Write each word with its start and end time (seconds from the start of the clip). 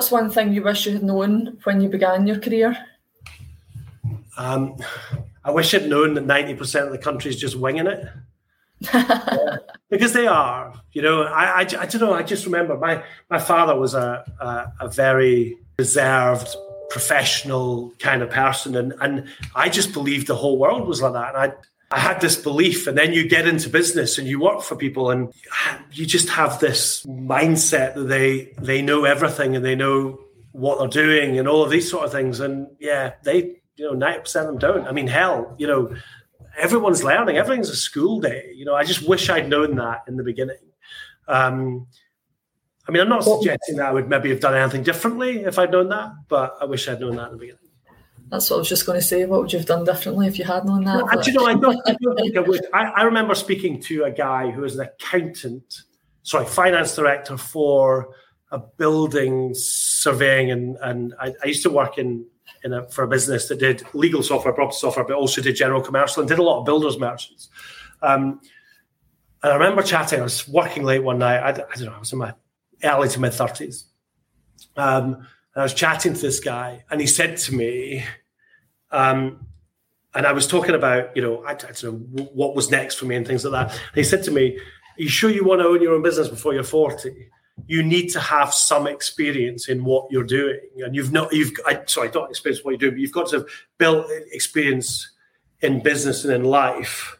What's 0.00 0.10
one 0.10 0.30
thing 0.30 0.54
you 0.54 0.62
wish 0.62 0.86
you 0.86 0.94
had 0.94 1.02
known 1.02 1.58
when 1.64 1.82
you 1.82 1.90
began 1.90 2.26
your 2.26 2.38
career? 2.38 2.74
Um, 4.38 4.76
I 5.44 5.50
wish 5.50 5.74
I'd 5.74 5.90
known 5.90 6.14
that 6.14 6.24
90% 6.24 6.86
of 6.86 6.90
the 6.90 6.96
country 6.96 7.30
is 7.30 7.38
just 7.38 7.54
winging 7.54 7.86
it. 7.86 8.08
yeah, 8.80 9.56
because 9.90 10.14
they 10.14 10.26
are, 10.26 10.72
you 10.92 11.02
know, 11.02 11.24
I, 11.24 11.44
I, 11.44 11.60
I, 11.60 11.64
don't 11.64 12.00
know. 12.00 12.14
I 12.14 12.22
just 12.22 12.46
remember 12.46 12.78
my, 12.78 13.04
my 13.28 13.38
father 13.38 13.76
was 13.78 13.92
a, 13.92 14.24
a, 14.40 14.86
a 14.86 14.88
very 14.88 15.58
reserved, 15.78 16.48
professional 16.88 17.92
kind 17.98 18.22
of 18.22 18.30
person. 18.30 18.76
And, 18.76 18.94
and 19.02 19.28
I 19.54 19.68
just 19.68 19.92
believed 19.92 20.28
the 20.28 20.34
whole 20.34 20.56
world 20.56 20.88
was 20.88 21.02
like 21.02 21.12
that. 21.12 21.34
And 21.34 21.52
I, 21.52 21.56
I 21.92 21.98
had 21.98 22.20
this 22.20 22.36
belief, 22.36 22.86
and 22.86 22.96
then 22.96 23.12
you 23.12 23.28
get 23.28 23.48
into 23.48 23.68
business 23.68 24.16
and 24.16 24.28
you 24.28 24.38
work 24.38 24.62
for 24.62 24.76
people, 24.76 25.10
and 25.10 25.32
you 25.92 26.06
just 26.06 26.28
have 26.28 26.60
this 26.60 27.04
mindset 27.04 27.94
that 27.94 28.08
they 28.08 28.52
they 28.58 28.80
know 28.80 29.04
everything 29.04 29.56
and 29.56 29.64
they 29.64 29.74
know 29.74 30.20
what 30.52 30.78
they're 30.78 31.04
doing 31.04 31.38
and 31.38 31.48
all 31.48 31.64
of 31.64 31.70
these 31.70 31.90
sort 31.90 32.04
of 32.04 32.12
things. 32.12 32.38
And 32.38 32.68
yeah, 32.78 33.14
they 33.24 33.60
you 33.76 33.86
know 33.86 33.94
ninety 33.94 34.20
percent 34.20 34.46
of 34.46 34.52
them 34.52 34.58
don't. 34.60 34.86
I 34.86 34.92
mean, 34.92 35.08
hell, 35.08 35.56
you 35.58 35.66
know, 35.66 35.92
everyone's 36.56 37.02
learning. 37.02 37.36
Everything's 37.36 37.70
a 37.70 37.76
school 37.76 38.20
day. 38.20 38.52
You 38.54 38.64
know, 38.64 38.74
I 38.74 38.84
just 38.84 39.02
wish 39.02 39.28
I'd 39.28 39.48
known 39.48 39.74
that 39.76 40.04
in 40.06 40.16
the 40.16 40.24
beginning. 40.24 40.58
Um, 41.26 41.88
I 42.86 42.92
mean, 42.92 43.02
I'm 43.02 43.08
not 43.08 43.24
suggesting 43.24 43.76
that 43.76 43.86
I 43.86 43.92
would 43.92 44.08
maybe 44.08 44.30
have 44.30 44.40
done 44.40 44.54
anything 44.54 44.82
differently 44.82 45.44
if 45.44 45.58
I'd 45.58 45.70
known 45.70 45.88
that, 45.90 46.12
but 46.28 46.56
I 46.60 46.64
wish 46.64 46.88
I'd 46.88 47.00
known 47.00 47.16
that 47.16 47.26
in 47.26 47.32
the 47.32 47.38
beginning. 47.38 47.69
That's 48.30 48.48
what 48.48 48.56
I 48.56 48.58
was 48.60 48.68
just 48.68 48.86
going 48.86 48.98
to 48.98 49.04
say. 49.04 49.26
What 49.26 49.40
would 49.40 49.52
you 49.52 49.58
have 49.58 49.66
done 49.66 49.84
differently 49.84 50.28
if 50.28 50.38
you 50.38 50.44
had 50.44 50.64
known 50.64 50.84
that? 50.84 51.04
No, 51.04 51.22
you 51.22 51.32
know, 51.32 51.46
I 51.46 51.54
don't, 51.54 51.80
I 51.88 51.96
don't 52.00 52.16
think 52.20 52.36
I 52.36 52.40
would. 52.40 52.64
I, 52.72 52.84
I, 52.84 53.02
remember 53.02 53.34
speaking 53.34 53.80
to 53.82 54.04
a 54.04 54.10
guy 54.10 54.50
who 54.50 54.60
was 54.60 54.76
an 54.76 54.82
accountant, 54.82 55.82
sorry, 56.22 56.46
finance 56.46 56.94
director 56.94 57.36
for 57.36 58.14
a 58.52 58.58
building 58.58 59.52
surveying, 59.54 60.52
and 60.52 60.76
and 60.80 61.14
I, 61.20 61.34
I 61.42 61.46
used 61.48 61.64
to 61.64 61.70
work 61.70 61.98
in 61.98 62.24
in 62.62 62.72
a, 62.72 62.88
for 62.88 63.02
a 63.02 63.08
business 63.08 63.48
that 63.48 63.58
did 63.58 63.82
legal 63.94 64.22
software, 64.22 64.54
property 64.54 64.78
software, 64.78 65.04
but 65.04 65.16
also 65.16 65.42
did 65.42 65.56
general 65.56 65.80
commercial 65.80 66.20
and 66.20 66.28
did 66.28 66.38
a 66.38 66.42
lot 66.42 66.60
of 66.60 66.66
builders 66.66 66.98
merchants. 66.98 67.48
Um, 68.00 68.40
and 69.42 69.52
I 69.52 69.54
remember 69.54 69.82
chatting. 69.82 70.20
I 70.20 70.24
was 70.24 70.46
working 70.46 70.84
late 70.84 71.02
one 71.02 71.18
night. 71.18 71.38
I, 71.38 71.48
I 71.48 71.52
don't 71.52 71.86
know. 71.86 71.94
I 71.94 71.98
was 71.98 72.12
in 72.12 72.18
my 72.18 72.32
early 72.84 73.08
to 73.08 73.20
mid 73.20 73.34
thirties. 73.34 73.86
Um, 74.76 75.26
I 75.56 75.62
was 75.64 75.74
chatting 75.74 76.14
to 76.14 76.20
this 76.20 76.38
guy, 76.38 76.84
and 76.90 77.00
he 77.00 77.06
said 77.08 77.36
to 77.38 77.54
me, 77.54 78.04
um, 78.90 79.46
and 80.14 80.26
I 80.26 80.32
was 80.32 80.46
talking 80.46 80.74
about, 80.74 81.16
you 81.16 81.22
know, 81.22 81.44
I, 81.44 81.52
I, 81.52 81.54
don't 81.54 81.82
know 81.84 81.92
what 82.32 82.56
was 82.56 82.70
next 82.70 82.96
for 82.96 83.06
me 83.06 83.14
and 83.14 83.26
things 83.26 83.44
like 83.44 83.52
that. 83.52 83.76
And 83.76 83.94
he 83.94 84.02
said 84.02 84.24
to 84.24 84.30
me, 84.30 84.56
Are 84.56 85.02
you 85.02 85.08
sure 85.08 85.30
you 85.30 85.44
want 85.44 85.60
to 85.60 85.66
own 85.66 85.80
your 85.80 85.94
own 85.94 86.02
business 86.02 86.28
before 86.28 86.52
you're 86.52 86.64
40? 86.64 87.28
You 87.66 87.82
need 87.82 88.08
to 88.08 88.20
have 88.20 88.52
some 88.52 88.86
experience 88.86 89.68
in 89.68 89.84
what 89.84 90.10
you're 90.10 90.24
doing. 90.24 90.60
And 90.78 90.96
you've 90.96 91.12
not, 91.12 91.32
you've, 91.32 91.52
I, 91.66 91.82
sorry, 91.86 92.10
not 92.12 92.30
experience 92.30 92.64
what 92.64 92.72
you're 92.72 92.78
doing, 92.78 92.94
but 92.94 93.00
you've 93.00 93.12
got 93.12 93.28
to 93.30 93.46
build 93.78 94.06
experience 94.32 95.08
in 95.60 95.82
business 95.82 96.24
and 96.24 96.32
in 96.32 96.44
life 96.44 97.16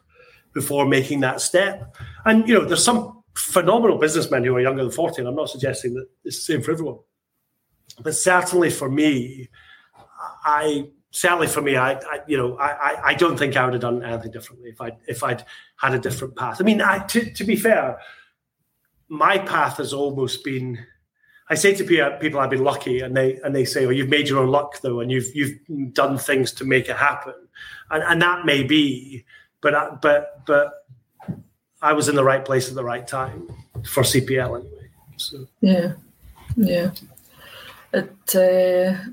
before 0.53 0.85
making 0.85 1.21
that 1.21 1.39
step. 1.39 1.95
And, 2.25 2.47
you 2.47 2.55
know, 2.55 2.65
there's 2.65 2.83
some 2.83 3.23
phenomenal 3.35 3.97
businessmen 3.97 4.43
who 4.43 4.55
are 4.55 4.61
younger 4.61 4.83
than 4.83 4.91
40, 4.91 5.21
and 5.21 5.27
I'm 5.29 5.35
not 5.35 5.49
suggesting 5.49 5.93
that 5.93 6.07
it's 6.25 6.45
the 6.45 6.53
same 6.53 6.61
for 6.61 6.71
everyone 6.71 6.97
but 8.03 8.15
certainly 8.15 8.69
for 8.69 8.89
me, 8.89 9.49
I 10.43 10.87
certainly 11.11 11.47
for 11.47 11.61
me, 11.61 11.75
I, 11.75 11.93
I 11.93 12.21
you 12.27 12.37
know, 12.37 12.57
I, 12.57 13.09
I 13.09 13.13
don't 13.13 13.37
think 13.37 13.55
I 13.55 13.65
would 13.65 13.73
have 13.73 13.81
done 13.81 14.03
anything 14.03 14.31
differently 14.31 14.69
if 14.69 14.81
I 14.81 14.97
if 15.07 15.23
I'd 15.23 15.45
had 15.77 15.93
a 15.93 15.99
different 15.99 16.35
path. 16.35 16.57
I 16.59 16.63
mean, 16.63 16.81
I, 16.81 16.99
to 17.07 17.31
to 17.31 17.43
be 17.43 17.55
fair, 17.55 17.99
my 19.09 19.37
path 19.37 19.77
has 19.77 19.93
almost 19.93 20.43
been. 20.43 20.79
I 21.49 21.55
say 21.55 21.73
to 21.73 21.83
people, 21.83 22.39
I've 22.39 22.49
been 22.49 22.63
lucky, 22.63 23.01
and 23.01 23.15
they 23.15 23.35
and 23.43 23.53
they 23.53 23.65
say, 23.65 23.85
"Oh, 23.85 23.89
you've 23.89 24.09
made 24.09 24.29
your 24.29 24.39
own 24.39 24.49
luck, 24.49 24.79
though, 24.81 25.01
and 25.01 25.11
you've 25.11 25.35
you've 25.35 25.93
done 25.93 26.17
things 26.17 26.53
to 26.53 26.65
make 26.65 26.87
it 26.87 26.95
happen," 26.95 27.33
and 27.89 28.03
and 28.03 28.21
that 28.21 28.45
may 28.45 28.63
be, 28.63 29.25
but 29.59 29.75
I, 29.75 29.89
but 30.01 30.45
but 30.45 30.85
I 31.81 31.91
was 31.91 32.07
in 32.07 32.15
the 32.15 32.23
right 32.23 32.43
place 32.45 32.69
at 32.69 32.75
the 32.75 32.85
right 32.85 33.05
time 33.05 33.49
for 33.83 34.03
CPL 34.03 34.61
anyway. 34.61 34.89
So 35.17 35.45
yeah, 35.59 35.93
yeah 36.55 36.91
it 37.93 38.35
uh, 38.35 39.11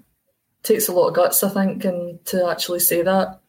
takes 0.68 0.88
a 0.88 0.92
lot 0.92 1.08
of 1.08 1.14
guts, 1.14 1.42
I 1.42 1.48
think, 1.48 1.84
and 1.84 2.24
to 2.26 2.48
actually 2.48 2.80
say 2.80 3.02
that. 3.02 3.40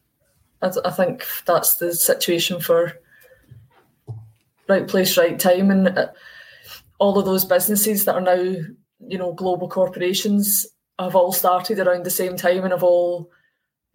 I, 0.61 0.71
I 0.85 0.91
think 0.91 1.25
that's 1.45 1.75
the 1.75 1.93
situation 1.93 2.59
for 2.59 2.93
right 4.67 4.87
place, 4.87 5.17
right 5.17 5.37
time, 5.37 5.69
and 5.69 5.89
uh, 5.89 6.07
all 6.97 7.19
of 7.19 7.25
those 7.25 7.45
businesses 7.45 8.05
that 8.05 8.15
are 8.15 8.21
now, 8.21 8.33
you 8.33 9.17
know, 9.17 9.33
global 9.33 9.67
corporations 9.67 10.65
have 10.97 11.15
all 11.15 11.31
started 11.31 11.79
around 11.79 12.05
the 12.05 12.09
same 12.09 12.35
time 12.35 12.63
and 12.63 12.71
have 12.71 12.83
all, 12.83 13.31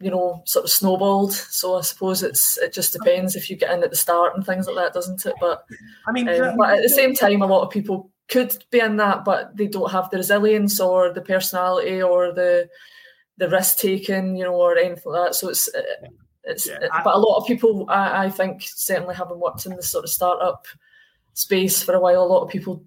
you 0.00 0.10
know, 0.10 0.42
sort 0.46 0.64
of 0.64 0.70
snowballed. 0.70 1.32
So 1.32 1.76
I 1.76 1.82
suppose 1.82 2.22
it's 2.22 2.58
it 2.58 2.72
just 2.72 2.92
depends 2.92 3.36
if 3.36 3.50
you 3.50 3.56
get 3.56 3.72
in 3.72 3.82
at 3.82 3.90
the 3.90 3.96
start 3.96 4.34
and 4.34 4.44
things 4.44 4.66
like 4.66 4.76
that, 4.76 4.94
doesn't 4.94 5.24
it? 5.24 5.34
But 5.40 5.64
I 6.06 6.12
mean, 6.12 6.28
um, 6.28 6.56
but 6.56 6.78
at 6.78 6.82
the 6.82 6.88
same 6.88 7.14
time, 7.14 7.42
a 7.42 7.46
lot 7.46 7.62
of 7.62 7.70
people 7.70 8.10
could 8.28 8.64
be 8.70 8.80
in 8.80 8.96
that, 8.96 9.24
but 9.24 9.56
they 9.56 9.66
don't 9.66 9.90
have 9.90 10.10
the 10.10 10.16
resilience 10.16 10.80
or 10.80 11.12
the 11.12 11.20
personality 11.20 12.02
or 12.02 12.32
the 12.32 12.68
the 13.36 13.48
risk 13.48 13.78
taking, 13.78 14.36
you 14.36 14.44
know, 14.44 14.54
or 14.54 14.76
anything 14.76 15.12
like 15.12 15.28
that. 15.28 15.34
So 15.34 15.48
it's 15.48 15.68
it's. 16.44 16.66
Yeah, 16.68 16.88
I, 16.92 17.02
but 17.02 17.14
a 17.14 17.18
lot 17.18 17.38
of 17.38 17.46
people, 17.46 17.86
I, 17.88 18.26
I 18.26 18.30
think, 18.30 18.62
certainly 18.62 19.14
having 19.14 19.40
worked 19.40 19.66
in 19.66 19.76
this 19.76 19.90
sort 19.90 20.04
of 20.04 20.10
startup 20.10 20.66
space 21.32 21.82
for 21.82 21.94
a 21.94 22.00
while, 22.00 22.22
a 22.22 22.24
lot 22.24 22.42
of 22.42 22.50
people 22.50 22.84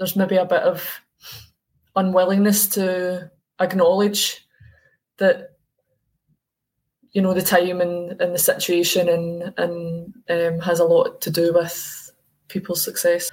there's 0.00 0.16
maybe 0.16 0.36
a 0.36 0.46
bit 0.46 0.62
of 0.62 1.02
unwillingness 1.94 2.66
to 2.66 3.30
acknowledge 3.60 4.48
that 5.18 5.50
you 7.12 7.20
know 7.20 7.34
the 7.34 7.42
time 7.42 7.82
and, 7.82 8.18
and 8.20 8.34
the 8.34 8.38
situation 8.38 9.08
and 9.10 9.52
and 9.58 10.14
um, 10.30 10.58
has 10.58 10.80
a 10.80 10.84
lot 10.84 11.20
to 11.20 11.30
do 11.30 11.52
with 11.52 12.10
people's 12.48 12.82
success. 12.82 13.30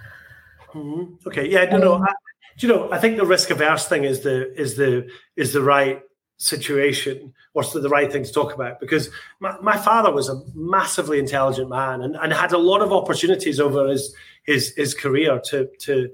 Mm-hmm. 0.74 1.28
Okay, 1.28 1.50
yeah, 1.50 1.66
no, 1.66 1.78
no. 1.78 1.94
Um, 1.96 2.04
I, 2.04 2.14
you 2.60 2.68
know, 2.68 2.92
I 2.92 3.00
think 3.00 3.18
the 3.18 3.26
risk 3.26 3.50
averse 3.50 3.88
thing 3.88 4.04
is 4.04 4.22
the 4.22 4.54
is 4.60 4.76
the 4.78 5.10
is 5.36 5.54
the 5.54 5.62
right 5.62 6.02
situation. 6.38 7.34
The, 7.56 7.80
the 7.80 7.90
right 7.90 8.12
thing 8.12 8.24
to 8.24 8.32
talk 8.32 8.54
about? 8.54 8.80
Because 8.80 9.10
my, 9.40 9.60
my 9.62 9.78
father 9.78 10.12
was 10.12 10.30
a 10.30 10.40
massively 10.54 11.18
intelligent 11.18 11.70
man 11.70 12.02
and, 12.02 12.16
and 12.16 12.32
had 12.32 12.52
a 12.52 12.58
lot 12.58 12.82
of 12.82 12.94
opportunities 12.94 13.60
over 13.60 13.88
his 13.88 14.16
his 14.44 14.74
his 14.76 14.94
career 14.94 15.40
to 15.46 15.68
to 15.80 16.10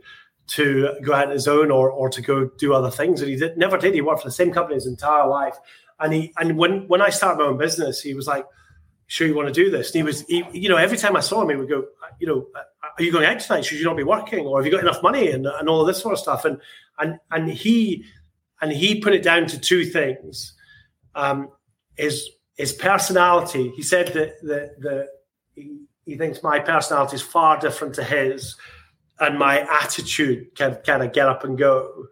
to 0.45 0.95
go 1.03 1.13
out 1.13 1.27
on 1.27 1.31
his 1.31 1.47
own 1.47 1.71
or 1.71 1.91
or 1.91 2.09
to 2.09 2.21
go 2.21 2.49
do 2.57 2.73
other 2.73 2.91
things. 2.91 3.21
And 3.21 3.29
he 3.29 3.35
did, 3.35 3.57
never 3.57 3.77
did. 3.77 3.93
He 3.93 4.01
worked 4.01 4.21
for 4.21 4.27
the 4.27 4.33
same 4.33 4.51
company 4.51 4.75
his 4.75 4.87
entire 4.87 5.27
life. 5.27 5.55
And 5.99 6.13
he 6.13 6.33
and 6.37 6.57
when 6.57 6.87
when 6.87 7.01
I 7.01 7.09
started 7.09 7.39
my 7.39 7.49
own 7.49 7.57
business 7.57 8.01
he 8.01 8.13
was 8.13 8.27
like 8.27 8.45
sure 9.13 9.28
you 9.28 9.35
want 9.35 9.47
to 9.47 9.53
do 9.53 9.69
this 9.69 9.88
and 9.90 9.96
he 9.96 10.03
was 10.03 10.22
he, 10.28 10.44
you 10.51 10.69
know 10.69 10.78
every 10.78 10.97
time 10.97 11.16
I 11.16 11.19
saw 11.19 11.41
him 11.41 11.50
he 11.50 11.56
would 11.56 11.69
go 11.69 11.85
you 12.19 12.28
know 12.28 12.47
are 12.97 13.03
you 13.03 13.12
going 13.12 13.25
out 13.25 13.40
tonight? 13.40 13.66
Should 13.66 13.79
you 13.79 13.85
not 13.85 13.97
be 13.97 14.03
working? 14.03 14.46
Or 14.46 14.59
have 14.59 14.66
you 14.66 14.72
got 14.72 14.81
enough 14.81 15.01
money 15.01 15.31
and, 15.31 15.47
and 15.47 15.68
all 15.68 15.81
of 15.81 15.88
this 15.88 16.01
sort 16.01 16.13
of 16.13 16.19
stuff? 16.19 16.46
And 16.46 16.59
and 17.00 17.19
and 17.31 17.50
he 17.50 18.06
and 18.62 18.72
he 18.72 19.00
put 19.01 19.13
it 19.13 19.24
down 19.24 19.47
to 19.47 19.59
two 19.59 19.85
things. 19.85 20.53
Um, 21.16 21.50
his 21.96 22.29
his 22.56 22.74
personality. 22.74 23.72
He 23.75 23.81
said 23.81 24.07
that 24.09 24.41
the 24.41 24.74
the 24.79 25.07
he, 25.56 25.80
he 26.06 26.18
thinks 26.18 26.44
my 26.44 26.59
personality 26.59 27.16
is 27.16 27.22
far 27.22 27.59
different 27.59 27.95
to 27.95 28.03
his, 28.03 28.56
and 29.19 29.40
my 29.40 29.62
attitude 29.81 30.56
can 30.56 30.75
kind 30.85 31.03
of 31.03 31.13
get 31.13 31.28
up 31.28 31.44
and 31.44 31.57
go, 31.57 32.07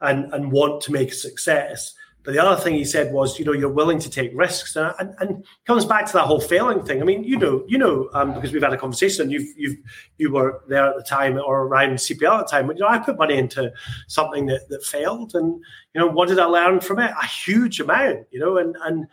and 0.00 0.32
and 0.34 0.52
want 0.52 0.82
to 0.82 0.92
make 0.92 1.12
a 1.12 1.14
success. 1.14 1.94
But 2.26 2.32
the 2.32 2.42
other 2.42 2.60
thing 2.60 2.74
he 2.74 2.84
said 2.84 3.12
was, 3.12 3.38
you 3.38 3.44
know, 3.44 3.52
you're 3.52 3.70
willing 3.70 4.00
to 4.00 4.10
take 4.10 4.32
risks, 4.34 4.74
and, 4.74 4.92
and, 4.98 5.14
and 5.20 5.44
comes 5.64 5.84
back 5.84 6.06
to 6.06 6.12
that 6.14 6.24
whole 6.24 6.40
failing 6.40 6.84
thing. 6.84 7.00
I 7.00 7.04
mean, 7.04 7.22
you 7.22 7.38
know, 7.38 7.64
you 7.68 7.78
know, 7.78 8.10
um, 8.14 8.34
because 8.34 8.52
we've 8.52 8.64
had 8.64 8.72
a 8.72 8.76
conversation, 8.76 9.30
you've 9.30 9.46
you've 9.56 9.76
you 10.18 10.32
were 10.32 10.64
there 10.66 10.88
at 10.88 10.96
the 10.96 11.04
time 11.04 11.38
or 11.38 11.68
around 11.68 11.92
CPL 11.92 12.40
at 12.40 12.46
the 12.46 12.50
time. 12.50 12.66
But 12.66 12.78
you 12.78 12.82
know, 12.82 12.88
I 12.88 12.98
put 12.98 13.16
money 13.16 13.38
into 13.38 13.72
something 14.08 14.46
that, 14.46 14.68
that 14.70 14.84
failed, 14.84 15.36
and 15.36 15.54
you 15.94 16.00
know, 16.00 16.08
what 16.08 16.26
did 16.26 16.40
I 16.40 16.46
learn 16.46 16.80
from 16.80 16.98
it? 16.98 17.12
A 17.12 17.26
huge 17.26 17.78
amount, 17.78 18.26
you 18.32 18.40
know, 18.40 18.56
and 18.58 18.74
and 18.82 19.06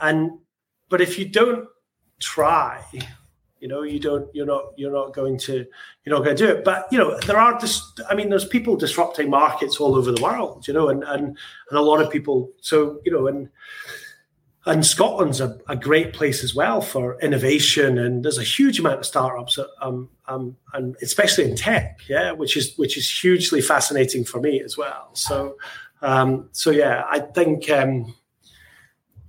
and 0.00 0.32
but 0.90 1.00
if 1.00 1.18
you 1.18 1.26
don't 1.26 1.66
try, 2.20 2.84
you 3.60 3.68
know, 3.68 3.82
you 3.82 3.98
don't, 3.98 4.28
you're 4.34 4.46
not, 4.46 4.72
you're 4.76 4.92
not 4.92 5.12
going 5.14 5.38
to, 5.38 5.66
you're 6.04 6.16
not 6.16 6.24
going 6.24 6.36
to 6.36 6.46
do 6.46 6.50
it. 6.50 6.64
But 6.64 6.86
you 6.90 6.98
know, 6.98 7.18
there 7.26 7.38
are 7.38 7.58
just, 7.58 8.00
I 8.08 8.14
mean, 8.14 8.28
there's 8.28 8.44
people 8.44 8.76
disrupting 8.76 9.30
markets 9.30 9.78
all 9.78 9.96
over 9.96 10.12
the 10.12 10.22
world, 10.22 10.66
you 10.68 10.74
know, 10.74 10.88
and 10.88 11.02
and 11.04 11.24
and 11.26 11.78
a 11.78 11.82
lot 11.82 12.00
of 12.00 12.10
people. 12.10 12.50
So 12.60 13.00
you 13.04 13.12
know, 13.12 13.26
and 13.26 13.48
and 14.66 14.84
Scotland's 14.84 15.40
a, 15.40 15.58
a 15.68 15.76
great 15.76 16.12
place 16.12 16.44
as 16.44 16.54
well 16.54 16.80
for 16.82 17.18
innovation, 17.20 17.98
and 17.98 18.22
there's 18.22 18.38
a 18.38 18.44
huge 18.44 18.78
amount 18.78 18.98
of 18.98 19.06
startups, 19.06 19.58
um, 19.80 20.10
um, 20.26 20.56
and 20.74 20.94
especially 21.00 21.50
in 21.50 21.56
tech, 21.56 22.00
yeah, 22.08 22.32
which 22.32 22.56
is 22.56 22.76
which 22.76 22.98
is 22.98 23.08
hugely 23.08 23.62
fascinating 23.62 24.24
for 24.24 24.40
me 24.40 24.60
as 24.60 24.76
well. 24.76 25.08
So, 25.14 25.56
um, 26.02 26.50
so 26.52 26.70
yeah, 26.70 27.04
I 27.08 27.20
think, 27.20 27.70
um, 27.70 28.14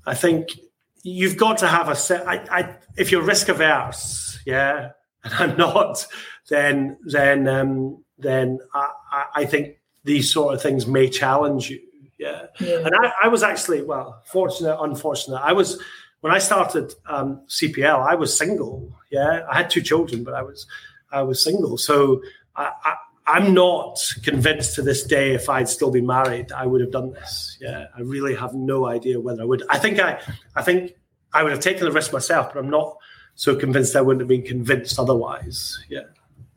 I 0.06 0.14
think 0.14 0.60
you've 1.04 1.38
got 1.38 1.58
to 1.60 1.68
have 1.68 1.90
a 1.90 1.96
set. 1.96 2.28
I, 2.28 2.36
I, 2.52 2.76
if 2.98 3.12
you're 3.12 3.22
risk 3.22 3.50
averse, 3.50 4.40
yeah, 4.46 4.92
and 5.24 5.34
I'm 5.34 5.58
not, 5.58 6.06
then 6.50 6.98
then 7.06 7.48
um, 7.48 8.04
then 8.18 8.60
I, 8.74 9.26
I 9.36 9.46
think 9.46 9.78
these 10.04 10.32
sort 10.32 10.54
of 10.54 10.62
things 10.62 10.88
may 10.88 11.10
challenge 11.10 11.70
you. 11.70 11.80
Yeah. 12.18 12.48
yeah. 12.60 12.80
And 12.80 12.94
I, 12.94 13.12
I, 13.24 13.28
was 13.30 13.44
actually, 13.44 13.82
well, 13.82 14.22
fortunate, 14.26 14.78
unfortunate. 14.82 15.38
I 15.38 15.54
was, 15.54 15.82
when 16.20 16.34
I 16.34 16.40
started 16.40 16.94
um, 17.08 17.42
CPL, 17.48 18.06
I 18.06 18.16
was 18.16 18.38
single. 18.38 18.94
Yeah. 19.10 19.46
I 19.50 19.56
had 19.56 19.70
two 19.70 19.82
children, 19.82 20.24
but 20.24 20.34
I 20.34 20.42
was, 20.42 20.68
I 21.12 21.22
was 21.22 21.42
single. 21.42 21.78
So 21.78 22.22
I, 22.56 22.72
I 22.84 22.96
I'm 23.30 23.54
not 23.54 24.02
convinced 24.24 24.74
to 24.76 24.82
this 24.82 25.04
day 25.04 25.36
if 25.36 25.50
I'd 25.50 25.70
still 25.70 25.92
be 25.92 26.02
married, 26.02 26.52
I 26.52 26.66
would 26.66 26.82
have 26.82 26.90
done 26.90 27.14
this. 27.14 27.58
Yeah, 27.62 27.86
I 27.96 28.02
really 28.02 28.34
have 28.34 28.56
no 28.56 28.88
idea 28.88 29.20
whether 29.20 29.44
I 29.44 29.46
would. 29.46 29.62
I 29.70 29.78
think 29.78 30.00
I, 30.00 30.20
I 30.56 30.64
think 30.64 30.96
I 31.32 31.44
would 31.44 31.52
have 31.52 31.62
taken 31.62 31.86
the 31.86 31.92
risk 31.92 32.12
myself, 32.12 32.52
but 32.52 32.60
I'm 32.60 32.72
not 32.72 32.98
so 33.36 33.56
convinced 33.56 33.96
I 33.96 34.02
wouldn't 34.02 34.22
have 34.22 34.28
been 34.28 34.42
convinced 34.42 34.98
otherwise. 34.98 35.78
Yeah. 35.90 36.06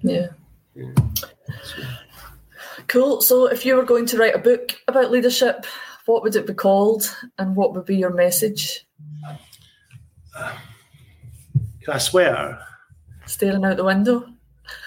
Yeah. 0.01 0.29
yeah. 0.75 0.93
Cool. 2.89 3.21
So, 3.21 3.47
if 3.47 3.67
you 3.67 3.77
were 3.77 3.85
going 3.85 4.07
to 4.07 4.17
write 4.17 4.35
a 4.35 4.39
book 4.39 4.73
about 4.89 5.11
leadership, 5.11 5.67
what 6.07 6.23
would 6.23 6.37
it 6.37 6.47
be 6.47 6.55
called, 6.55 7.15
and 7.39 7.55
what 7.55 7.75
would 7.75 7.85
be 7.85 7.97
your 7.97 8.15
message? 8.15 8.87
Uh, 10.35 10.57
can 11.83 11.95
I 11.95 11.99
swear? 11.99 12.65
Staring 13.27 13.65
out 13.65 13.77
the 13.77 13.85
window. 13.85 14.27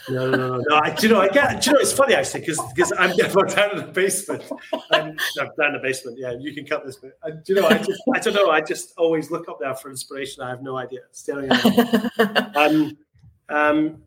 No, 0.09 0.29
no, 0.29 0.37
no, 0.37 0.63
no. 0.67 0.75
I, 0.77 0.93
do 0.93 1.07
you 1.07 1.13
know? 1.13 1.21
I 1.21 1.27
get. 1.27 1.61
Do 1.61 1.69
you 1.69 1.73
know? 1.73 1.79
It's 1.79 1.91
funny 1.91 2.13
actually 2.13 2.41
because 2.41 2.59
because 2.73 2.93
I'm 2.97 3.15
never 3.17 3.41
down 3.43 3.71
in 3.71 3.77
the 3.77 3.91
basement. 3.91 4.43
I'm, 4.91 5.17
I'm 5.39 5.49
down 5.59 5.67
in 5.67 5.73
the 5.73 5.79
basement. 5.81 6.17
Yeah, 6.19 6.33
you 6.39 6.53
can 6.53 6.65
cut 6.65 6.85
this 6.85 6.97
bit. 6.97 7.17
And, 7.23 7.43
do 7.43 7.53
you 7.53 7.61
know? 7.61 7.67
I 7.67 7.77
just 7.77 8.01
I 8.13 8.19
don't 8.19 8.33
know. 8.33 8.49
I 8.49 8.61
just 8.61 8.93
always 8.97 9.31
look 9.31 9.49
up 9.49 9.59
there 9.59 9.75
for 9.75 9.89
inspiration. 9.89 10.43
I 10.43 10.49
have 10.49 10.61
no 10.61 10.77
idea. 10.77 11.01
Staring 11.11 11.51
at 11.51 12.55
um, 12.55 12.97
um, 13.49 14.03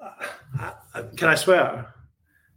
uh, 0.00 0.72
uh, 0.94 1.02
can 1.16 1.28
I 1.28 1.34
swear? 1.34 1.94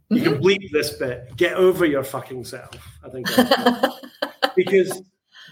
You 0.08 0.22
can 0.22 0.34
mm-hmm. 0.34 0.42
bleep 0.42 0.70
this 0.72 0.90
bit. 0.94 1.36
Get 1.36 1.54
over 1.54 1.84
your 1.84 2.04
fucking 2.04 2.44
self. 2.44 2.70
I 3.04 3.08
think 3.08 3.26
because 4.56 5.02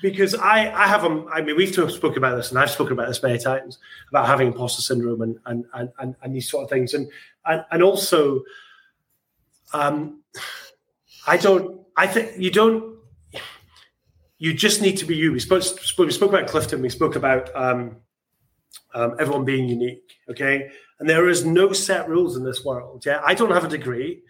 because 0.04 0.34
I, 0.34 0.70
I 0.70 0.86
have 0.86 1.02
a, 1.04 1.24
I 1.32 1.40
mean, 1.40 1.56
we've 1.56 1.72
spoken 1.74 2.18
about 2.18 2.36
this, 2.36 2.50
and 2.50 2.58
I've 2.58 2.70
spoken 2.70 2.92
about 2.92 3.08
this 3.08 3.22
many 3.22 3.38
times 3.38 3.78
about 4.10 4.26
having 4.26 4.48
imposter 4.48 4.82
syndrome 4.82 5.22
and 5.22 5.38
and 5.46 5.64
and, 5.72 5.88
and, 5.98 6.14
and 6.22 6.34
these 6.34 6.50
sort 6.50 6.64
of 6.64 6.68
things, 6.68 6.92
and 6.92 7.10
and, 7.46 7.64
and 7.72 7.82
also, 7.82 8.42
um, 9.72 10.22
I 11.26 11.38
don't, 11.38 11.80
I 11.96 12.06
think 12.06 12.32
you 12.36 12.50
don't, 12.50 12.98
you 14.36 14.52
just 14.52 14.82
need 14.82 14.98
to 14.98 15.06
be 15.06 15.16
you. 15.16 15.32
We 15.32 15.40
spoke, 15.40 15.64
we 15.98 16.12
spoke 16.12 16.28
about 16.28 16.48
Clifton, 16.48 16.82
we 16.82 16.90
spoke 16.90 17.16
about 17.16 17.48
um, 17.56 17.96
um, 18.92 19.16
everyone 19.18 19.46
being 19.46 19.66
unique, 19.70 20.18
okay, 20.28 20.68
and 21.00 21.08
there 21.08 21.30
is 21.30 21.46
no 21.46 21.72
set 21.72 22.10
rules 22.10 22.36
in 22.36 22.44
this 22.44 22.62
world. 22.62 23.06
Yeah, 23.06 23.22
I 23.24 23.32
don't 23.32 23.52
have 23.52 23.64
a 23.64 23.68
degree. 23.68 24.22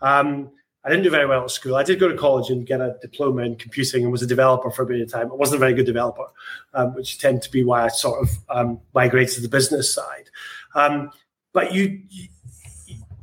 Um, 0.00 0.52
I 0.86 0.90
didn't 0.90 1.02
do 1.02 1.10
very 1.10 1.26
well 1.26 1.42
at 1.42 1.50
school. 1.50 1.74
I 1.74 1.82
did 1.82 1.98
go 1.98 2.06
to 2.06 2.16
college 2.16 2.48
and 2.48 2.64
get 2.64 2.80
a 2.80 2.96
diploma 3.02 3.42
in 3.42 3.56
computing 3.56 4.04
and 4.04 4.12
was 4.12 4.22
a 4.22 4.26
developer 4.26 4.70
for 4.70 4.82
a 4.82 4.86
bit 4.86 5.00
of 5.00 5.10
time. 5.10 5.32
I 5.32 5.34
wasn't 5.34 5.56
a 5.56 5.58
very 5.58 5.74
good 5.74 5.84
developer, 5.84 6.26
um, 6.74 6.94
which 6.94 7.18
tend 7.18 7.42
to 7.42 7.50
be 7.50 7.64
why 7.64 7.84
I 7.84 7.88
sort 7.88 8.22
of 8.22 8.38
um, 8.48 8.80
migrated 8.94 9.34
to 9.34 9.40
the 9.40 9.48
business 9.48 9.92
side. 9.92 10.30
Um, 10.76 11.10
but 11.52 11.74
you, 11.74 12.02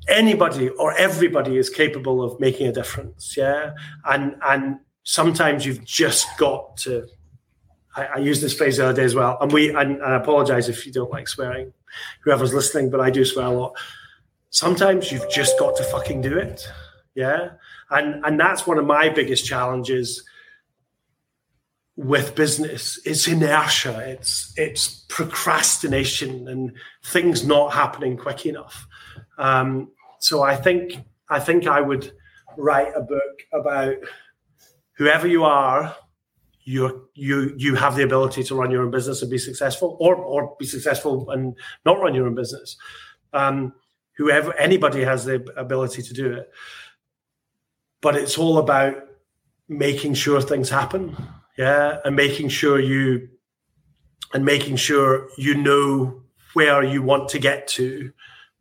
anybody 0.09 0.67
or 0.71 0.91
everybody 0.97 1.55
is 1.55 1.69
capable 1.69 2.21
of 2.21 2.37
making 2.37 2.67
a 2.67 2.73
difference. 2.73 3.37
Yeah, 3.37 3.75
and 4.03 4.35
and 4.45 4.79
sometimes 5.03 5.65
you've 5.65 5.85
just 5.85 6.27
got 6.37 6.75
to. 6.77 7.07
I, 7.95 8.05
I 8.05 8.17
use 8.17 8.41
this 8.41 8.53
phrase 8.53 8.75
the 8.75 8.87
other 8.87 8.93
day 8.93 9.05
as 9.05 9.15
well, 9.15 9.37
and 9.39 9.53
we. 9.53 9.69
And, 9.69 9.77
and 9.77 10.03
I 10.03 10.17
apologize 10.17 10.67
if 10.67 10.85
you 10.85 10.91
don't 10.91 11.11
like 11.11 11.29
swearing, 11.29 11.71
whoever's 12.25 12.53
listening, 12.53 12.89
but 12.89 12.99
I 12.99 13.09
do 13.09 13.23
swear 13.23 13.45
a 13.45 13.51
lot. 13.51 13.77
Sometimes 14.49 15.13
you've 15.13 15.29
just 15.29 15.57
got 15.57 15.77
to 15.77 15.83
fucking 15.85 16.19
do 16.19 16.37
it 16.37 16.67
yeah. 17.15 17.51
And 17.89 18.25
and 18.25 18.39
that's 18.39 18.65
one 18.65 18.77
of 18.77 18.85
my 18.85 19.09
biggest 19.09 19.45
challenges 19.45 20.23
with 21.95 22.35
business. 22.35 22.99
It's 23.05 23.27
inertia, 23.27 23.99
it's 24.07 24.53
it's 24.57 25.05
procrastination 25.09 26.47
and 26.47 26.73
things 27.03 27.45
not 27.45 27.73
happening 27.73 28.17
quick 28.17 28.45
enough. 28.45 28.87
Um, 29.37 29.91
so 30.19 30.41
I 30.41 30.55
think 30.55 30.97
I 31.29 31.39
think 31.39 31.67
I 31.67 31.81
would 31.81 32.13
write 32.57 32.93
a 32.95 33.01
book 33.01 33.43
about 33.51 33.95
whoever 34.97 35.27
you 35.27 35.43
are, 35.43 35.95
you 36.63 37.09
you 37.13 37.53
you 37.57 37.75
have 37.75 37.95
the 37.95 38.03
ability 38.03 38.43
to 38.45 38.55
run 38.55 38.71
your 38.71 38.83
own 38.83 38.91
business 38.91 39.21
and 39.21 39.29
be 39.29 39.37
successful, 39.37 39.97
or 39.99 40.15
or 40.15 40.55
be 40.59 40.65
successful 40.65 41.29
and 41.29 41.55
not 41.85 41.99
run 41.99 42.15
your 42.15 42.25
own 42.25 42.35
business. 42.35 42.75
Um, 43.33 43.73
whoever 44.17 44.53
anybody 44.57 45.03
has 45.03 45.25
the 45.25 45.45
ability 45.57 46.01
to 46.03 46.13
do 46.13 46.33
it 46.33 46.51
but 48.03 48.15
it's 48.15 48.37
all 48.37 48.59
about 48.59 48.97
making 49.67 50.13
sure 50.13 50.41
things 50.41 50.69
happen. 50.69 51.15
Yeah 51.57 51.99
and 52.03 52.15
making 52.15 52.49
sure 52.49 52.79
you 52.79 53.29
and 54.33 54.43
making 54.43 54.75
sure 54.75 55.29
you 55.37 55.55
know 55.55 56.21
where 56.53 56.83
you 56.83 57.01
want 57.01 57.29
to 57.29 57.39
get 57.39 57.67
to 57.67 58.11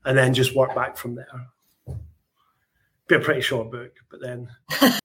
and 0.04 0.16
then 0.16 0.32
just 0.32 0.54
work 0.54 0.74
back 0.74 0.96
from 0.96 1.16
there. 1.16 1.96
Be 3.08 3.16
a 3.16 3.20
pretty 3.20 3.40
short 3.40 3.70
book 3.70 3.92
but 4.10 4.20
then 4.20 4.48